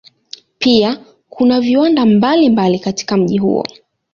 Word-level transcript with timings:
Pia 0.59 1.05
kuna 1.29 1.61
viwanda 1.61 2.05
mbalimbali 2.05 2.79
katika 2.79 3.17
mji 3.17 3.37
huo. 3.37 3.63